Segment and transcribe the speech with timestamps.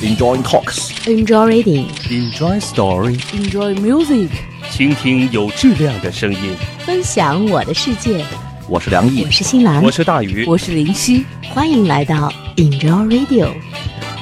[0.00, 0.92] Enjoy talks.
[1.08, 1.88] Enjoy reading.
[2.08, 3.18] Enjoy story.
[3.32, 4.28] Enjoy music.
[4.70, 6.38] 倾听有质量的声音。
[6.86, 8.24] 分享我的世界。
[8.68, 11.26] 我是梁毅，我是新兰，我是大鱼，我是林夕。
[11.52, 13.48] 欢迎来到 Enjoy Radio。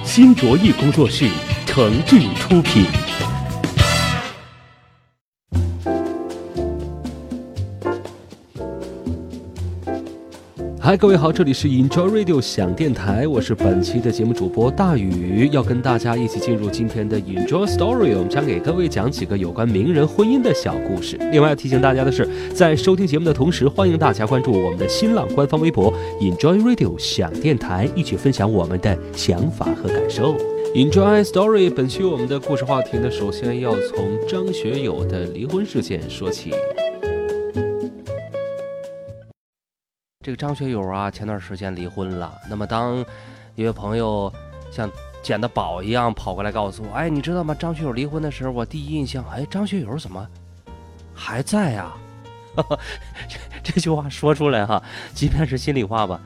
[0.02, 1.28] 新卓艺工作室
[1.66, 2.86] 诚挚出品。
[10.86, 21.16] 嗨，各位好，这里是 Enjoy Radio 响电台，我是本期的节目主播大宇，要跟大家一起进入今天的 Enjoy Story，我们将给各位讲几个有关名人婚姻的小故事。
[21.32, 30.36] 另外要提醒大家的是，在收听节目的同时，欢迎大家关注我们的新浪官方微博 Enjoy Radio 响电台，一起分享我们的想法和感受。
[30.72, 36.52] Enjoy Story，本期我们的故事话题呢，首先要从张学友的离婚事件说起。
[40.26, 42.36] 这个张学友啊，前段时间离婚了。
[42.50, 42.96] 那么，当
[43.54, 44.32] 一位朋友
[44.72, 44.90] 像
[45.22, 47.54] 捡的宝一样跑过来告诉我：“哎，你知道吗？
[47.56, 50.26] 张学友离婚的时候，我第一印象，哎，张学友怎么
[51.14, 51.92] 还在呀？”
[53.28, 54.82] 这这句话说出来哈，
[55.14, 56.20] 即便是心里话吧，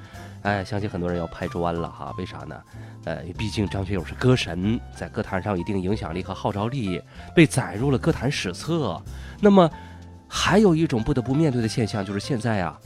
[0.45, 2.15] 哎，相信很多人要拍砖了哈。
[2.17, 2.59] 为啥呢？
[3.05, 7.03] 呃，毕竟张学友是歌神，在歌坛上有一定影响力和号召力，
[7.37, 8.99] 被载入了歌坛史册。
[9.43, 9.71] 那么，
[10.27, 12.81] 还有一种不得不面对的现象，就是现在啊。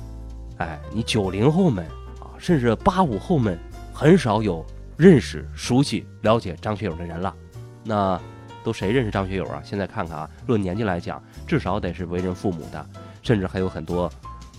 [0.58, 1.84] 哎，你九零后们
[2.20, 3.58] 啊，甚至八五后们，
[3.92, 4.64] 很少有
[4.96, 7.34] 认识、熟悉、了解张学友的人了。
[7.83, 8.20] 那
[8.62, 9.61] 都谁认识张学友啊？
[9.64, 12.86] 现在看看啊，论年纪来讲，至少得是为人父母的，
[13.22, 14.11] 甚至还有很多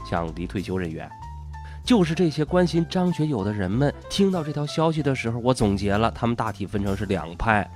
[0.10, 1.10] 像离退休人员。
[1.84, 7.70] 就是这些关心张学友的人们，听到这条消息的时候，我总结了，他们大体分成是两派。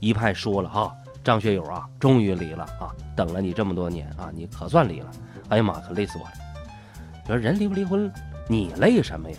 [0.00, 0.92] 一派说了哈，
[1.22, 5.10] 张学友啊，终于离了啊，等了你这么多年啊，你可算离了。
[5.48, 6.32] 哎呀妈，可累死我了。
[7.26, 8.10] 说人离不离婚，
[8.48, 9.36] 你累什么呀？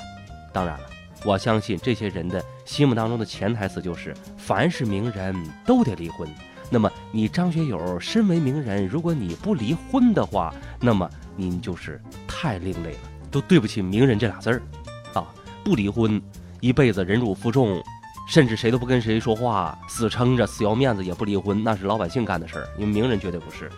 [0.53, 0.85] 当然了，
[1.25, 6.27] 我相信这些人的心目当中的潜台词就是：凡是名人都得离婚。
[6.69, 12.99] 那么你张学友身为名人，如果你不离婚的话，那么您就是太另类了，
[13.29, 14.61] 都对不起“名人”这俩字儿
[15.13, 15.27] 啊！
[15.63, 16.19] 不离婚，
[16.61, 17.83] 一辈子忍辱负重，
[18.27, 23.69] 甚至谁都不跟谁说话，死撑着，死要面子也不离婚，那是老百姓干的事儿，因为名人绝对不是。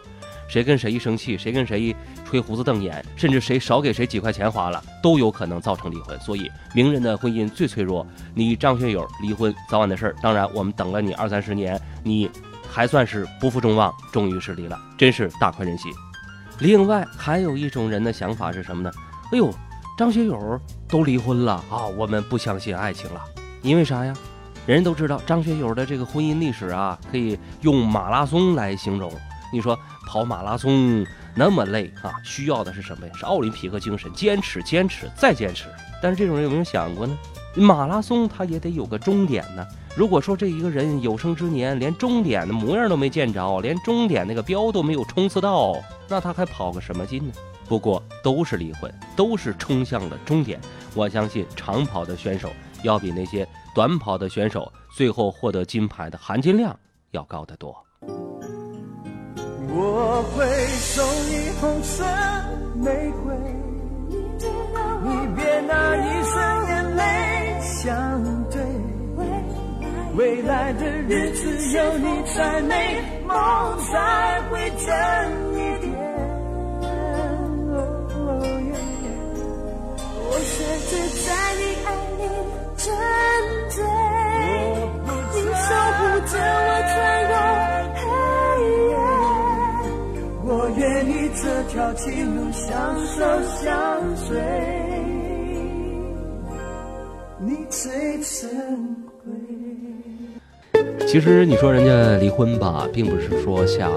[0.48, 1.96] 谁跟谁一生气，谁跟谁一
[2.36, 6.20] 吹胡子瞪眼，甚至谁少给谁几块钱花了，都有可能造成离婚。
[6.20, 8.06] 所以，名人的婚姻最脆弱。
[8.34, 10.16] 你张学友离婚早晚的事儿。
[10.22, 12.30] 当然，我们等了你二三十年，你
[12.70, 15.90] 还算是不负众望，终于是离了，真是大快人心。
[16.60, 18.92] 另外，还有一种人的想法是什么呢？
[19.32, 19.50] 哎呦，
[19.98, 20.60] 张学友
[20.90, 23.22] 都离婚了啊，我们不相信爱情了。
[23.62, 24.14] 因为啥呀？
[24.66, 29.10] 人人都知道张学友的这个婚姻历史啊，可以用马拉松来形容。
[29.54, 33.14] 你说跑马拉松那么累啊，需要的是什么呀？
[33.18, 35.66] 是奥林匹克精神，坚持、坚持再坚持。
[36.02, 37.18] 但是这种人有没有想过呢？
[37.56, 39.66] 马拉松他也得有个终点呢。
[39.96, 45.76] 如果说这一个人有生之年连终点的模样都没见着，连终点那个标都没有冲刺到，
[46.08, 47.34] 那他还跑个什么劲呢？
[47.68, 50.60] 不过都是离婚，都是冲向了终点。
[50.94, 52.50] 我相信长跑的选手
[52.84, 56.78] 要比那些短跑的选手最后获得金牌的含金量
[57.12, 57.85] 要高得多。
[59.78, 62.06] 我会送你红色
[62.76, 62.90] 玫
[63.26, 63.36] 瑰，
[65.04, 67.04] 你别拿一生眼泪
[67.60, 68.62] 相对。
[70.16, 74.88] 未来的日子有你才美，梦才会真
[91.96, 94.38] 情路相守相随，
[97.40, 98.50] 你最珍
[99.24, 99.32] 贵。
[101.08, 103.94] 其实你说人家离婚吧，并不是说像，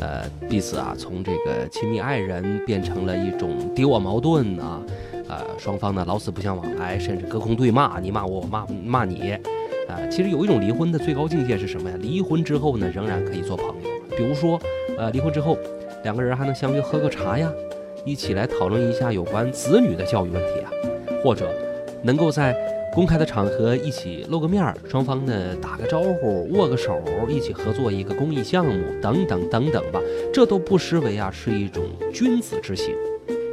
[0.00, 4.82] 呃，彼此啊从这个亲密爱人变成了一种敌我矛盾啊，
[5.28, 9.32] 呃，双方呢老死不相往来，甚至隔空对骂，你骂我，我骂骂你，
[9.88, 11.96] 啊，其实有一种离婚的最高境界是什么呀？
[11.98, 13.74] 离婚之后呢，仍然可以做朋友，
[14.14, 14.60] 比如说。
[14.98, 15.56] 呃，离婚之后，
[16.04, 17.52] 两个人还能相约喝个茶呀，
[18.04, 20.70] 一起来讨论一下有关子女的教育问题啊，
[21.22, 21.48] 或者
[22.02, 22.56] 能够在
[22.94, 30.00] 公开的场合一起露个面儿，双方呢打个招呼，握个手，一起合作一个公益项目，等等等等吧，
[30.32, 32.94] 这都不失为啊是一种君子之行。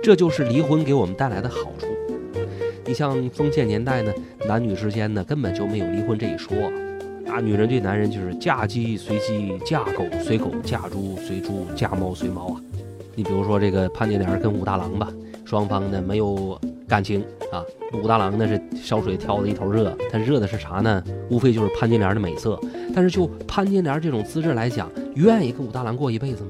[0.01, 1.88] 这就是离婚给我们带来的好处。
[2.86, 4.13] 你像封建年代呢，
[4.47, 6.56] 男女之间呢根本就没有离婚这一说。
[7.27, 12.62] 啊，女人对男人就是嫁鸡随鸡，嫁狗随狗，嫁猪随猪，嫁猫随猫啊。
[13.16, 15.10] 你比如说这个潘金莲跟武大郎吧，
[15.44, 17.63] 双方呢没有感情啊。
[17.94, 21.04] 武大郎那是烧水挑的一头热，他热的是啥呢？
[21.30, 22.60] 无非就是潘金莲的美色。
[22.94, 26.50] 但是就潘金莲这种资质来讲，愿意跟武大郎过一辈子吗？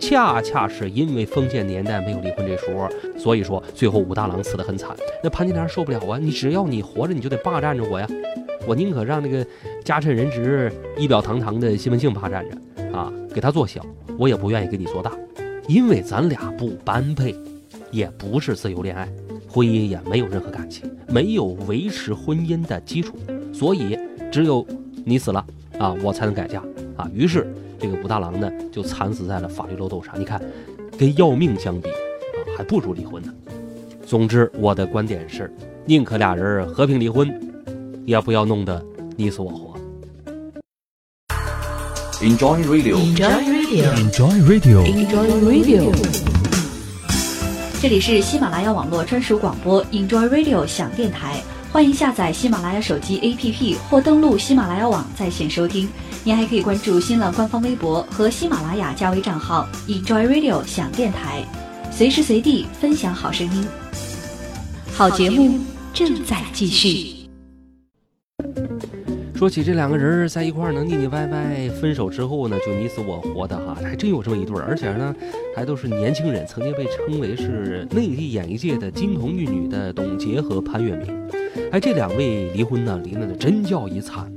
[0.00, 4.90] 恰恰是因为封建年代没有离婚这说，所以说最后武大郎死得很惨。
[5.22, 6.18] 那潘金莲受不了啊！
[6.18, 8.08] 你只要你活着，你就得霸占着我呀！
[8.66, 9.46] 我宁可让那个
[9.84, 12.56] 家趁人直、仪表堂堂的西门庆霸占着
[12.96, 13.84] 啊，给他做小，
[14.18, 15.12] 我也不愿意给你做大，
[15.66, 17.34] 因为咱俩不般配，
[17.90, 19.08] 也不是自由恋爱，
[19.48, 23.14] 婚姻也没有任何感情，没有维持婚姻的基础，
[23.52, 23.98] 所以
[24.30, 24.66] 只有
[25.04, 25.44] 你死了
[25.78, 26.62] 啊，我才能改嫁
[26.96, 27.10] 啊。
[27.14, 27.46] 于是。
[27.82, 30.12] 这个武大郎呢，就惨死在了法律漏洞上。
[30.20, 30.38] 你看，
[30.98, 33.32] 跟要命相比啊，还不如离婚呢。
[34.04, 35.50] 总之，我的观点是，
[35.86, 37.26] 宁可俩人和平离婚，
[38.04, 38.84] 也不要弄得
[39.16, 39.74] 你死我活。
[42.20, 44.84] Enjoy Radio，Enjoy Radio，Enjoy Radio。
[44.84, 45.92] Enjoy Radio。
[47.80, 51.42] 这里是喜马拉雅网络专属广播 Enjoy Radio 响电台，
[51.72, 55.88] 欢迎下载喜马拉雅手机 APP 或登录喜马拉雅网在线收听。
[56.22, 61.42] 您还可以关注新浪官方微博和喜马拉雅加微账号 Enjoy Radio 响电台，
[61.90, 63.66] 随时随地分享好声音。
[64.92, 65.58] 好节目
[65.94, 67.19] 正在继续。
[69.40, 75.16] 说起这两个人在一块儿能腻腻歪歪，分手之后呢就你死我活的哈，还真有这么一对儿，而且呢
[75.56, 81.26] 还都是年轻人，曾经被称为是内地演艺界的金童玉女的董洁和潘粤明。
[81.72, 84.30] 哎，这两位离婚呢，离的真叫一惨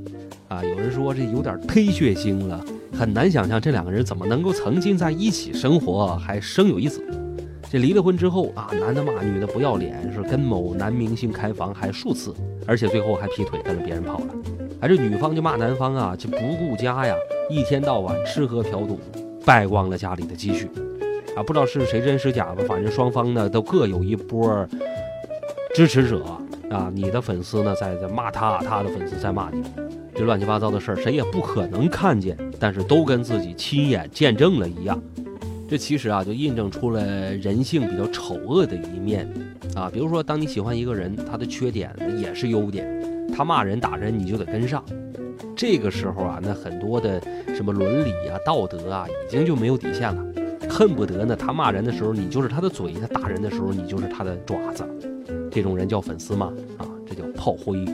[0.48, 0.64] 啊！
[0.64, 2.64] 有人说这有点忒血腥了，
[2.98, 7.04] 很难想象这两个人怎么能够曾经在一起生活，还生有一子。
[7.70, 12.34] 这离了婚之后啊，男的骂女的不要脸，是跟某男明星开房还数次，
[12.66, 14.28] 而且最后还劈腿跟着别人跑了。
[14.84, 17.16] 哎，这女方就骂男方啊，就不顾家呀，
[17.50, 19.00] 一天到晚吃喝嫖赌，
[19.46, 20.66] 败光了家里的积蓄，
[21.38, 24.68] 啊，不知道是谁真是假吧，反正双方呢都各有一波
[25.74, 26.26] 支持者
[26.70, 29.64] 啊，你的粉丝呢在在骂他，他的粉丝在骂你，
[30.14, 35.02] 这乱七八糟的事儿谁也不可能看见，但是都跟自己亲眼见证了一样。
[35.70, 39.26] 这其实啊，就印证出了人性比较丑恶的一面
[39.76, 41.90] 啊，比如说，当你喜欢一个人，他的缺点
[42.20, 43.02] 也是优点。
[43.36, 44.84] 他骂人打人，你就得跟上。
[45.56, 47.22] 这个时候啊，那很多的
[47.56, 50.26] 什么伦理啊、道德啊，已经就没有底线了。
[50.70, 54.84] 恨不得呢，他骂人的时候你就是他的嘴，他打人的时候你就是他的爪子。
[55.52, 56.52] 这种人叫粉丝吗？
[56.78, 57.86] 啊，这叫炮灰。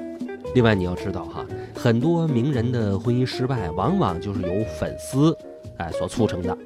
[0.56, 1.46] 另外你要知道哈，
[1.76, 4.50] 很多名人的婚姻失败，往往就是由
[4.80, 5.38] 粉丝
[5.78, 6.58] 哎所促成的。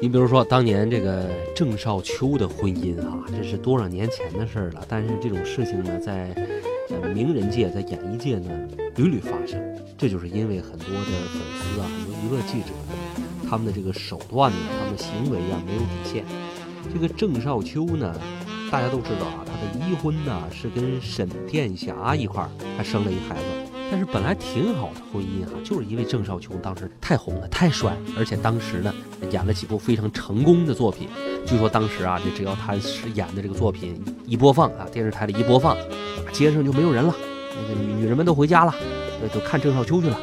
[0.00, 4.84] 你比如说，当年这个郑少秋的婚姻啊，这是多少年前的事儿了。
[4.88, 6.34] 但是这种事情呢，在
[7.14, 8.50] 名人界、在演艺界呢，
[8.96, 9.60] 屡屡发生。
[9.96, 12.68] 这就是因为很多的粉丝啊，很多娱乐记者，
[13.48, 16.24] 他们的这个手段呢，他们的行为啊，没有底线。
[16.92, 18.14] 这个郑少秋呢，
[18.70, 23.42] 大家都知道啊，他的离婚呢是跟沈殿霞一块儿还生了一孩子。
[23.90, 28.92] 但是本来挺好的婚姻啊、就是因为郑少秋当时太红了、太帅，而且当时呢
[29.30, 31.08] 演了几部非常成功的作品。
[31.46, 35.76] 据说当时啊，这只要他是演的这个作品一播放啊，电视台里一播放，
[36.32, 37.14] 街上就没有人了，
[37.54, 38.74] 那个女女人们都回家了，
[39.22, 40.18] 呃都看郑少秋去了。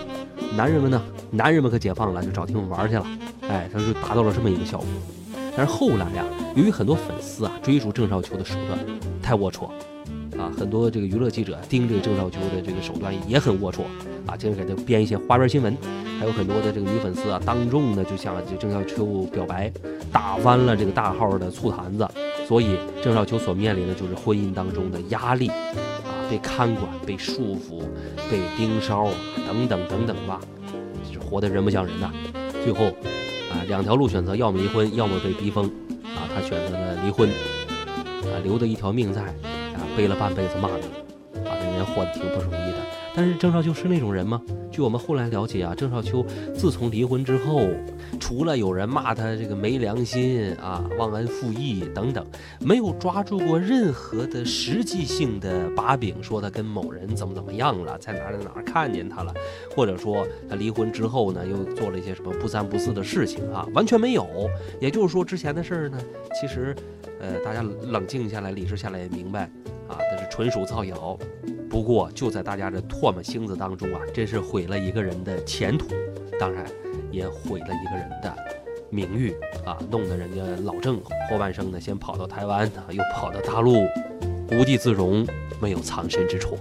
[0.57, 1.01] 男人们呢，
[1.31, 3.05] 男人们可解放了，就找地方玩去了。
[3.47, 4.87] 哎，他就达到了这么一个效果。
[5.55, 6.23] 但是后来呀、
[6.55, 8.79] 由于很多粉丝啊追逐郑少秋的手段
[9.21, 9.69] 太龌龊。
[10.39, 13.81] 啊，很多这个娱乐记者盯着郑少秋的这个手段也很龌龊
[14.25, 15.75] 啊，经常给他编一些花边新闻，
[16.17, 19.69] 还有很多的这个女粉丝啊，当众呢就向这郑少秋表白，
[20.13, 22.07] 打翻了这个大号的醋坛子，
[22.49, 25.69] 所以郑少秋所面临的就是婚姻当中的压力啊，
[26.31, 27.83] 被看管、被束缚、
[28.27, 29.13] 被盯梢啊，
[29.45, 30.41] 等等等等吧，
[31.07, 32.11] 就是活得人不像人呐。
[32.63, 32.85] 最后
[33.51, 35.67] 啊，两条路选择，要么离婚，要么被逼疯
[36.03, 39.21] 啊，他选择了离婚啊，留得一条命在。
[39.21, 40.79] 啊，背了半辈子骂名，
[41.45, 42.77] 啊，这人活得挺不容易的。
[43.13, 44.41] 但是郑少秋是那种人吗？
[44.79, 47.67] 据我们后来了解啊，郑少秋自从离婚之后，
[48.17, 52.25] 除了有人骂他这个没良心啊、忘恩负义等等，
[52.61, 59.33] 没有抓住过任何的实际性的把柄，说他跟某人怎么怎么样了，在哪儿在哪儿看见他了，
[59.75, 64.25] 或者说他离婚之后呢，又做了一些什么不三不四的事情啊，完全没有。
[64.79, 65.99] 也就是说，之前的事儿呢，
[66.39, 66.73] 其实，
[67.19, 69.49] 呃，大家冷静下来、理智下来也明白。
[69.89, 71.17] 啊，这是纯属造谣。
[71.69, 75.87] 不过就在大家这唾沫星子当中啊，真是毁了一个人的前途，
[76.39, 76.65] 当然
[77.11, 78.35] 也毁了一个人的
[78.89, 79.35] 名誉
[79.65, 80.99] 啊，弄得人家老郑
[81.29, 83.83] 后半生呢，先跑到台湾啊，又跑到大陆，
[84.51, 85.25] 无地自容，
[85.61, 86.57] 没有藏身之处。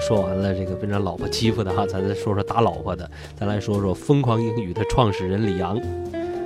[0.00, 5.80] 说完了这个被人老婆欺负的哈， 咱再说说打老婆的，咱来说说疯狂英语的创始人李阳。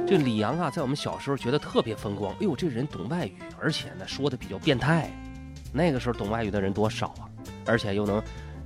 [0.07, 5.11] 这李阳啊，在我们小时候觉得特别风光，哎呦，这人懂外语，而且呢说的比较变态。
[5.73, 7.25] 那个时候懂外语的人多少啊，
[7.65, 8.23] 而且又能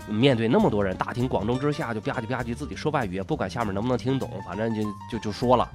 [0.09, 5.71] 面对那么多人，大庭广众之下就吧唧吧唧自己说外语，不管下面能不能听懂，反正就就就说了，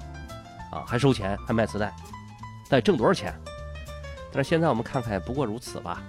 [0.70, 1.90] 啊，还收钱，还卖磁带，
[2.68, 3.32] 但挣多少钱？
[4.30, 6.02] 但是现在我们看看，不过如此吧。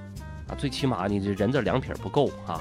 [0.48, 2.60] 啊，最起码你这人这两撇不够啊！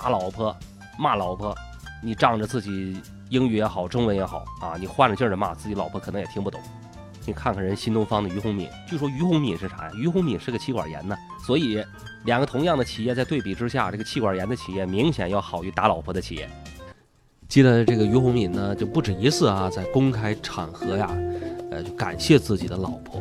[0.00, 0.56] 打老婆，
[0.96, 1.52] 骂老婆，
[2.00, 2.96] 你仗着自己
[3.30, 6.60] 英语也好，中文也好啊，你换着劲儿的骂自己老婆，可能也听不懂。
[7.26, 9.90] 你看看人新东方的于洪敏，据说于洪敏是啥呀？
[9.96, 11.16] 于洪敏是个气管炎呢。
[11.44, 11.84] 所以
[12.26, 16.48] 两个同样的企业在对比之下，这个气管炎的企业明显要好于打老婆的企业。
[17.48, 21.10] 记得这个于洪敏呢，就不止一次啊，在公开场合呀，
[21.72, 23.20] 呃，就感谢自己的老婆。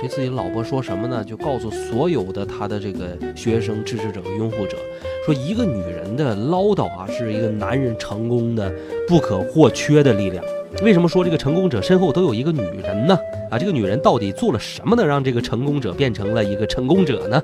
[0.00, 1.22] 对自己老婆说什么呢？
[1.22, 4.78] 就告诉所有的他的这个学生、支持者和拥护者，
[5.26, 8.72] 说一个女人的唠叨啊，是一个男人成功的
[9.06, 10.42] 不可或缺的力量。
[10.82, 13.18] 为什么说这个成功者身后都有一个女人呢？
[13.50, 17.36] 啊，这个女人到底做了什么呢，让这个成功者变成了一个成功者呢？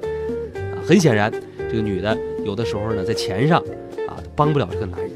[0.55, 1.31] 啊，很显然，
[1.71, 3.59] 这个女的有的时候呢，在钱上
[4.09, 5.11] 啊帮不了这个男人，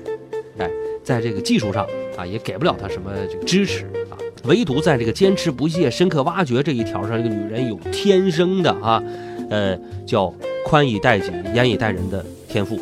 [0.59, 0.71] 哎，
[1.03, 1.87] 在这个技术上
[2.21, 4.17] 啊也给不了她什么这个支持啊。
[4.45, 9.03] 唯独在这个坚持不懈、深刻挖掘这一条上，这个女人有天生的啊，
[9.51, 10.33] 呃，叫
[10.65, 12.81] 宽以待己、严以待人的天赋。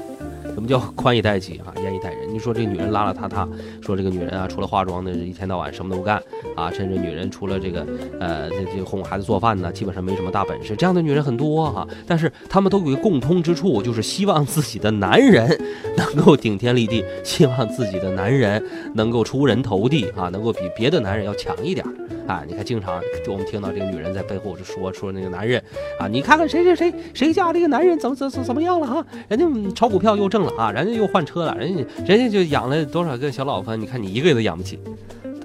[0.58, 2.28] 什么叫宽以待己啊，严以待人？
[2.34, 3.48] 你说这个女人邋邋遢遢，
[3.80, 6.20] 说这个女人啊，除了化妆呢，一天到晚什么都不干
[6.56, 7.86] 啊，甚至女人除了这个
[8.18, 10.74] 呃，这这哄孩子做饭呢，基本上没什么大本事。
[10.74, 15.48] 这样的女人很多哈，但是她们都有一个共通之处，就是希望自己的男人
[15.96, 18.60] 能够顶天立地，希望自己的男人
[18.96, 21.86] 能够出人头地啊，能够比别的男人要强一点。
[22.28, 25.60] 啊，你看，经常就我们听到这个女人在背后就说说那个男人
[25.98, 29.06] 啊，你看看谁谁谁谁家这个男人怎么怎怎怎么样了哈？
[29.28, 34.78] 人家炒股票又挣了啊，人家又换车了，人家人家就养了多少个小老婆，你看你一个都养不起。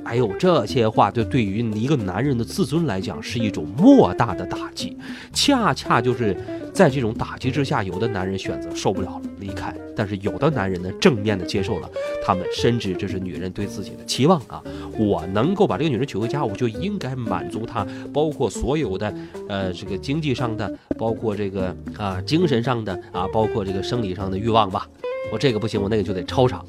[0.03, 4.97] 哎呦，这些话就对于一个男人的自尊来讲是一种莫大的打击，
[5.31, 6.35] 恰恰就是
[6.73, 11.89] 在这种打击之下，有的男人选择受不了了离开，但是有的男人呢正面的接受了，
[12.25, 14.63] 他们深知这是女人对自己的期望啊，
[14.97, 19.13] 我能够把这个女人娶回家，我就应该满足她，包括所有的
[19.49, 24.87] 呃这个经济上的，包括这个啊精神上的啊，包括这个生理上的欲望吧，
[25.31, 26.59] 我这个不行，我那个就得超常。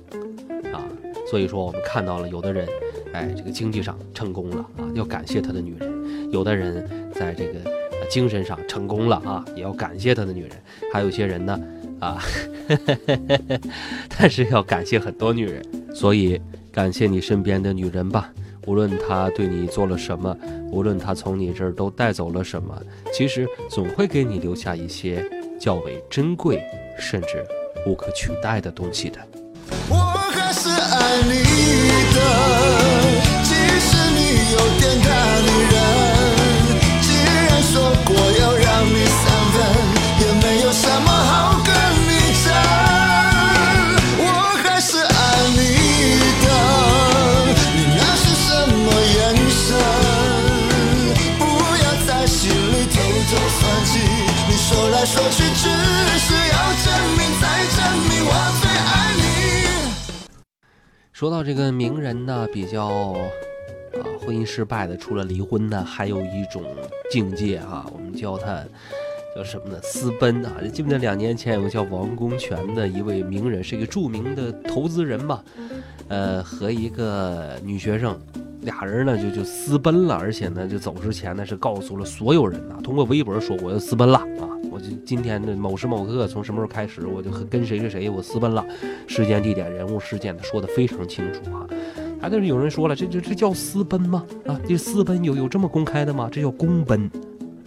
[0.73, 0.85] 啊，
[1.31, 2.69] 所以说我们看到了有的人。
[3.13, 5.89] 哎，这个经济上成功了啊，要感谢他的女人；
[6.33, 7.61] 有的人在这个
[8.11, 10.51] 精神上成功了啊，也要感谢他的女人；
[10.93, 11.57] 还有些人呢，
[12.05, 12.23] 啊，
[14.19, 15.65] 但是要感谢很多女人。
[15.95, 16.41] 所以，
[16.73, 18.31] 感谢你身边的女人吧，
[18.67, 20.37] 无论她对你做了什么，
[20.71, 22.79] 无论她从你这儿都带走了什么，
[23.13, 25.25] 其实总会给你留下一些
[25.59, 26.63] 较为珍贵，
[26.99, 27.45] 甚至
[27.87, 29.19] 无可取代的东西的。
[29.89, 31.43] 我还是爱你
[32.15, 32.21] 的。
[34.55, 35.09] 有点大
[35.41, 35.77] 女人，
[37.03, 37.73] 既然说
[38.05, 38.43] 过要
[61.15, 62.89] 说到这个名人呢，比较。
[63.95, 66.65] 啊，婚姻失败的，除了离婚呢，还有一种
[67.09, 68.65] 境界啊，我们叫他
[69.37, 69.79] 叫什么呢？
[69.81, 70.57] 私奔啊！
[70.73, 75.45] 记不记得两年前有个叫王功权的一位名人，是一个著名的投资人吧？
[76.09, 78.19] 呃，和一个女学生，
[78.63, 84.49] 俩人呢就就私奔了，而且呢就走之前呢是告诉了所有人呐，通过微博说我要私奔了啊！
[84.71, 88.65] 我就今天的某时某刻从什么时候开始，我就跟谁谁谁我私奔了，
[89.07, 91.67] 时间、地点、人物、事件的说的非常清楚啊。
[92.21, 94.25] 还但是有人说了，这这这叫私奔吗？
[94.47, 96.29] 啊，这私奔有有这么公开的吗？
[96.33, 97.11] 这叫公奔，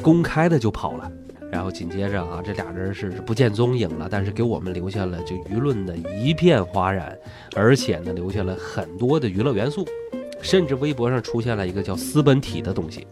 [0.01, 1.11] 公开的就跑了。
[1.51, 7.17] 然后紧接着啊，这俩人是不见踪影了，但是给我们留下了就舆论的一片哗然，
[7.55, 9.85] 而且呢，留下了很多的娱乐元素，
[10.41, 13.07] 甚至微博上出现了一个叫私奔体的东西。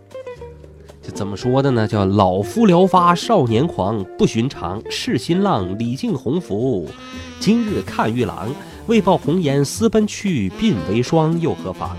[1.02, 1.88] 这怎么说的呢？
[1.88, 6.90] 叫老夫聊发少年狂，不寻常是新浪李靖洪福，
[7.40, 8.50] 今日看玉郎。
[8.88, 11.98] 为报红颜私奔去，鬓为霜又何妨？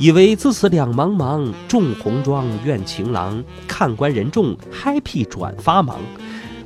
[0.00, 3.44] 以为自此两茫茫，众红妆怨情郎。
[3.68, 5.98] 看官人众，happy 转发忙。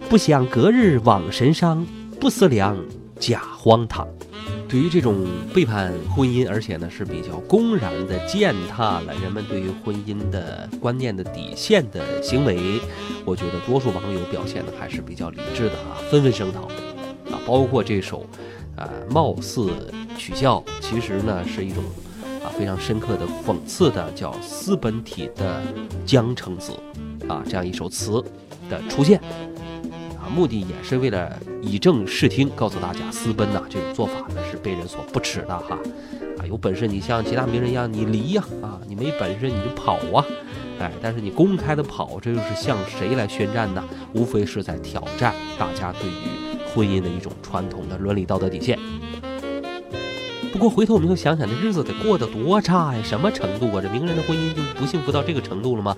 [0.08, 1.84] 不想隔日枉神伤，
[2.20, 2.76] 不思量，
[3.18, 4.06] 假荒唐。
[4.68, 12.80] 对于这种背叛婚姻，而且呢是比较公然的践踏了人们对于婚姻的观念的底线的行为，
[13.24, 16.66] 我觉得多数网友表现的还是比较理智的啊，纷纷声讨。
[17.34, 18.24] 啊，包括这首，
[18.76, 21.82] 呃，貌似取笑，其实呢是一种
[22.58, 25.61] 非常深刻的讽刺的，叫私本体的
[26.06, 26.73] 江城子，
[27.28, 28.23] 啊这样一首词
[28.70, 29.18] 的出现，
[30.18, 35.78] 啊目的也是为了以正视听，告诉大家私奔呐、这种做法呢是被人所不耻的哈，
[36.38, 40.25] 啊有本事你像其他名人一样你离呀啊你没本事你就跑啊。
[40.80, 43.84] 哎，但是你公开的跑，这又是向谁来宣战呢？
[44.12, 48.76] 无非是在挑战大家对于婚姻的一种传统的伦理道德底线。
[50.54, 53.82] 不过回头我们又想想，这日子得过得多差呀，什么程度啊？
[53.82, 55.96] 这名人的婚姻就不幸福到这个程度了吗？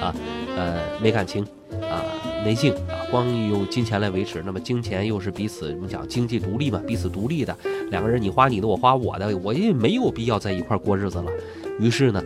[0.00, 0.12] 啊，
[0.56, 1.44] 呃，没感情，
[1.82, 2.02] 啊，
[2.44, 7.56] 没性啊，光用金钱来维持，那么金钱又是彼此，我们讲经济独立嘛，彼此独立的
[7.90, 11.30] 两个人，你花你的，我花我的，我也没有必要在一块过日子了。
[11.78, 12.20] 于是呢，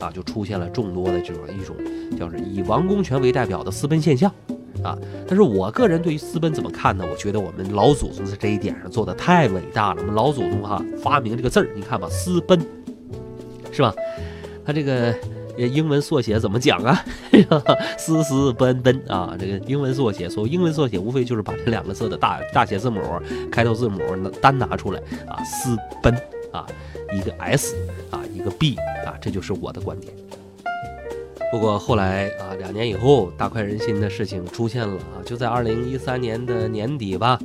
[0.00, 1.74] 啊，就出现了众多的这种一种
[2.18, 4.30] 叫是以王公权为代表的私奔现象。
[4.82, 7.04] 啊，但是我个人对于私奔怎么看呢？
[7.10, 10.00] 我觉得我们老祖宗在这一点上做的太伟大了。
[10.00, 12.60] 我们老祖宗哈发明这个字儿，你看吧，私奔，
[13.70, 13.94] 是吧？
[14.64, 15.14] 他这个
[15.56, 17.04] 英文缩写怎么讲啊？
[17.98, 23.00] 私私奔奔啊，这个英文缩写，所谓英文缩写无非就是把这两个字的大大写字母、
[23.50, 24.00] 开头字母
[24.40, 26.14] 单拿出来啊，私奔
[26.52, 26.66] 啊，
[27.12, 27.76] 一个 S
[28.10, 30.12] 啊，一个 B 啊，这就是我的观点。
[31.50, 35.20] 不过后来啊，两年以后，大快人心的事情出现了啊！
[35.24, 37.38] 就在二零一三年的年底吧，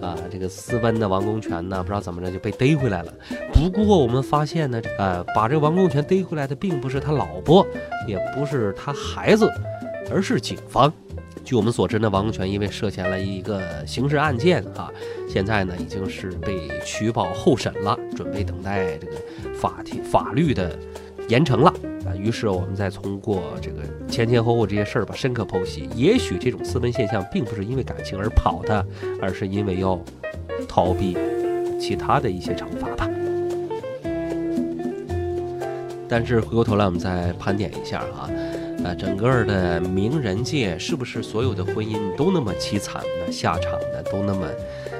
[0.00, 3.12] 啊，这个私奔的王功权呢，不知道怎么着就被逮回来了。
[3.52, 7.66] 不过我们发现呢，呃，把这个王功权逮回来的并不是他老婆，
[8.08, 9.46] 也不是他孩子，
[10.10, 10.90] 而是警方。
[11.44, 14.90] 据我们所知呢，王功权因为涉嫌了一个刑事案件啊，
[15.28, 19.14] 现在呢已经是被取保候审了，准备等待这个
[19.54, 20.78] 法庭法律的
[21.28, 21.74] 严惩了。
[22.22, 28.86] 于是我们再通过这个前前后后这些事儿吧，深刻剖析，也许这种私奔现象并不是因为感情而跑的，
[29.20, 30.00] 而是因为要
[30.68, 31.16] 逃避
[31.80, 33.10] 其他的一些惩罚吧。
[36.12, 38.28] 但是回过头来，我们再盘点一下啊，
[38.84, 43.32] 呃，整个的名人界是不是所有的婚姻都那么凄惨呢？
[43.32, 44.46] 下场呢都那么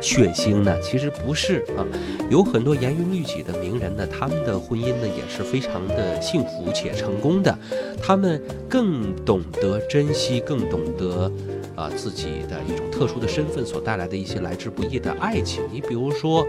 [0.01, 0.75] 血腥呢？
[0.81, 1.85] 其实不是啊，
[2.31, 7.55] 有很多严于律己的名人呢，他们的婚姻呢也是非常的幸福且成功的，
[8.03, 11.31] 他们更懂得珍惜，更懂得
[11.77, 15.63] 啊自己的一种特殊的身份所带来的一些来之不易的爱情。
[15.71, 16.47] 你比如说，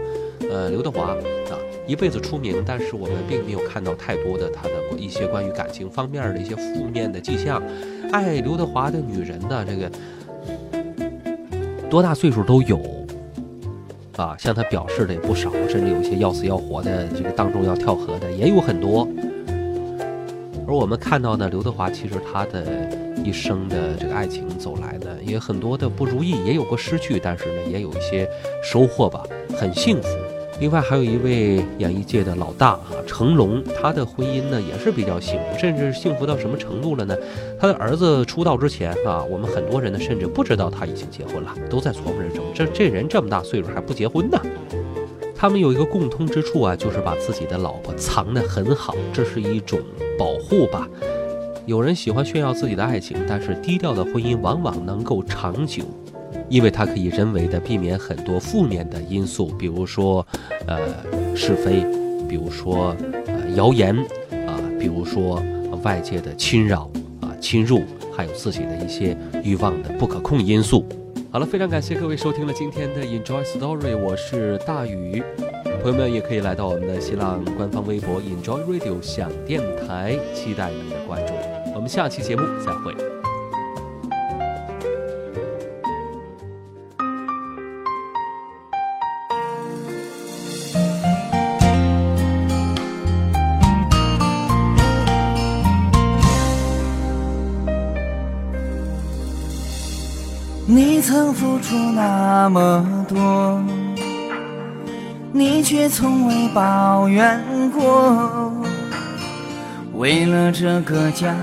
[0.50, 1.16] 呃，刘德华啊，
[1.86, 7.62] 一辈子出名，但是我们并没有看到太多的他的一些关于感情方面的一些负面的迹象。
[8.12, 9.90] 爱刘德华的女人呢，这个
[11.90, 12.80] 多大岁数都有。
[14.16, 19.08] 啊，向他表示的也不少，甚至有一些要死要活的，这个当中要跳河的也有很多。
[20.68, 22.64] 而我们看到呢，刘德华其实他的
[23.24, 28.24] 一生的这个爱情走来呢，也很多的不如意，也有过失去，但是呢，也有一些
[28.62, 29.24] 收获吧，
[29.58, 30.08] 很幸福。
[30.60, 37.16] 另外还有一位演艺界的老大啊，成龙，他的婚姻呢也是比较幸福，甚至幸福到什么程度了呢？
[37.58, 44.40] 他的儿子出道之前啊，我们很多人呢甚至不知道他已经结婚了，都在琢磨着这这人这么大岁数还不结婚呢。
[45.36, 49.80] 他们有一个共通之处啊，就是把自己的老婆藏得很好，这是一种
[50.16, 50.88] 保护吧。
[51.66, 55.82] 有人喜欢炫耀自己的爱情，但是低调的婚姻往往能够长久。
[56.48, 60.26] 因为它可以人为的避免很多负面的因素，比如说，
[60.66, 60.78] 呃，
[61.36, 61.84] 是非，
[62.28, 63.96] 比如说，呃，谣言，
[64.46, 65.42] 啊，比如说
[65.82, 67.82] 外界的侵扰，啊，侵入，
[68.16, 70.84] 还有自己的一些欲望的不可控因素。
[71.30, 75.22] 好了，非常感谢各位收听了今天的 Enjoy Story，我是大宇，
[75.82, 81.32] 朋友们也可以来到我们的新浪官方微博 Enjoy Radio 想电台，期待您的关注。
[81.74, 83.13] 我们下期节目再会。
[102.54, 103.60] 么多，
[105.32, 108.52] 你却从未抱怨过。
[109.94, 111.34] 为了这个家，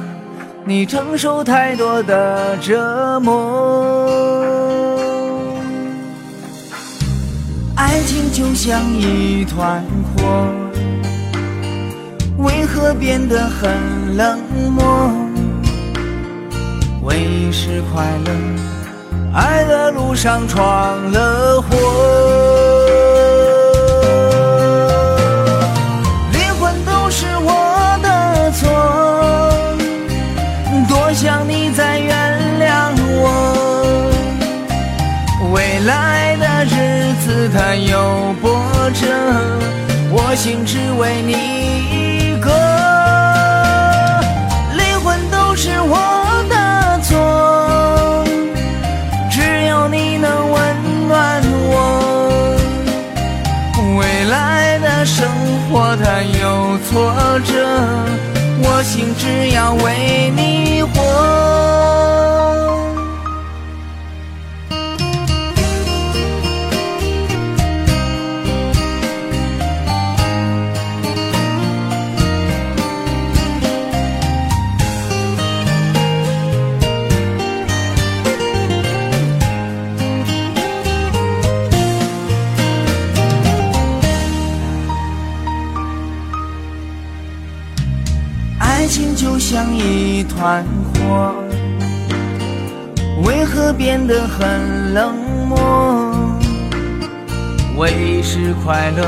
[0.64, 4.08] 你承受太多的折磨。
[7.76, 9.84] 爱情就像一团
[10.16, 10.48] 火，
[12.38, 14.40] 为何变得很冷
[14.74, 15.12] 漠？
[17.04, 18.71] 为是快乐。
[19.34, 20.62] 爱的路上闯
[21.12, 21.68] 了祸，
[26.34, 28.70] 灵魂都是我的错，
[30.90, 32.92] 多想你再原谅
[33.22, 34.12] 我。
[35.54, 38.52] 未来的日子它有波
[38.94, 39.08] 折，
[40.12, 40.32] 我。
[40.34, 42.01] 心只为你。
[56.92, 57.54] 挫折，
[58.64, 61.61] 我心只要为你活。
[89.84, 90.64] 一团
[90.94, 91.34] 火，
[93.26, 95.16] 为何变得很冷
[95.48, 96.14] 漠？
[97.78, 99.04] 为是快乐，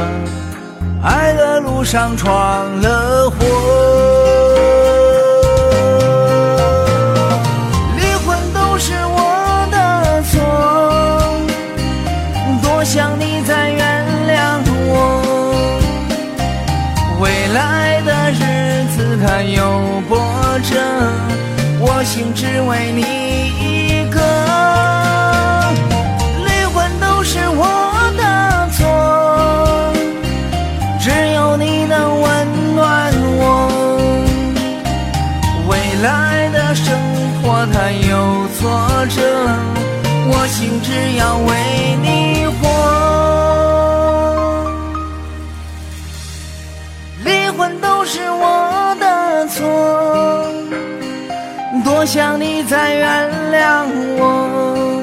[1.03, 2.31] 爱的路上闯
[2.81, 3.92] 了祸。
[22.73, 24.17] 为你一个。
[26.43, 27.61] 离婚都是我
[28.17, 28.23] 的
[28.75, 28.81] 错，
[30.99, 31.05] 只
[31.35, 32.27] 有你能温
[32.75, 33.41] 暖我。
[35.69, 36.83] 未来的生
[37.43, 37.75] 活它
[38.09, 38.11] 有
[38.57, 38.61] 挫
[39.15, 39.21] 折，
[40.31, 41.51] 我心只要为
[42.01, 42.07] 你
[52.69, 53.85] 再原谅
[54.17, 55.01] 我。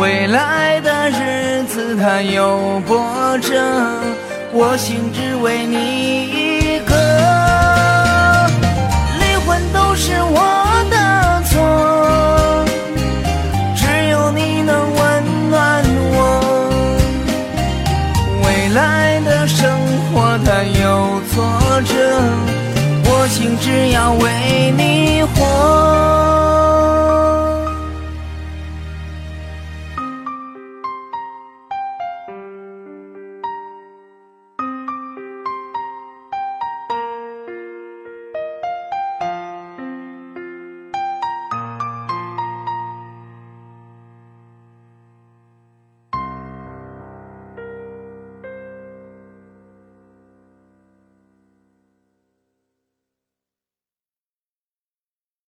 [0.00, 3.62] 未来的日子它有波折，
[4.52, 6.41] 我心只为你
[23.32, 26.11] 心只要为你活。